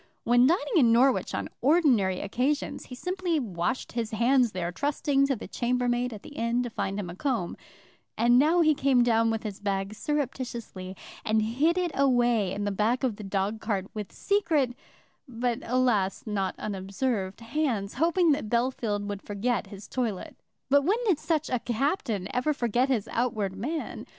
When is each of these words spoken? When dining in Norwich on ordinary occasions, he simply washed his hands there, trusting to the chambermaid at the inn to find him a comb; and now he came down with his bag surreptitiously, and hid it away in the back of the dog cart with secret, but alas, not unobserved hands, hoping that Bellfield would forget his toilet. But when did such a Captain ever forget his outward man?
When 0.23 0.47
dining 0.47 0.77
in 0.77 0.91
Norwich 0.91 1.35
on 1.35 1.47
ordinary 1.61 2.21
occasions, 2.21 2.85
he 2.87 2.95
simply 2.95 3.39
washed 3.39 3.91
his 3.91 4.09
hands 4.09 4.51
there, 4.51 4.71
trusting 4.71 5.27
to 5.27 5.35
the 5.35 5.47
chambermaid 5.47 6.11
at 6.11 6.23
the 6.23 6.31
inn 6.33 6.63
to 6.63 6.71
find 6.71 6.99
him 6.99 7.07
a 7.07 7.15
comb; 7.15 7.55
and 8.17 8.39
now 8.39 8.61
he 8.61 8.73
came 8.73 9.03
down 9.03 9.29
with 9.29 9.43
his 9.43 9.59
bag 9.59 9.93
surreptitiously, 9.93 10.95
and 11.23 11.43
hid 11.43 11.77
it 11.77 11.91
away 11.93 12.51
in 12.51 12.63
the 12.63 12.71
back 12.71 13.03
of 13.03 13.17
the 13.17 13.23
dog 13.23 13.61
cart 13.61 13.85
with 13.93 14.11
secret, 14.11 14.73
but 15.27 15.59
alas, 15.61 16.23
not 16.25 16.55
unobserved 16.57 17.39
hands, 17.41 17.93
hoping 17.93 18.31
that 18.31 18.49
Bellfield 18.49 19.05
would 19.05 19.21
forget 19.21 19.67
his 19.67 19.87
toilet. 19.87 20.35
But 20.67 20.81
when 20.83 20.97
did 21.05 21.19
such 21.19 21.47
a 21.47 21.59
Captain 21.59 22.27
ever 22.33 22.55
forget 22.55 22.89
his 22.89 23.07
outward 23.09 23.55
man? 23.55 24.07